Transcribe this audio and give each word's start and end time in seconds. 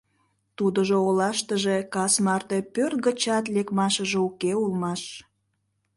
Тудыжо 0.57 0.95
олаштыже 1.07 1.77
кас 1.93 2.13
марте 2.25 2.57
пӧрт 2.73 2.97
гычат 3.05 3.45
лекмашыже 3.53 4.19
уке 4.27 4.51
улмаш. 4.63 5.01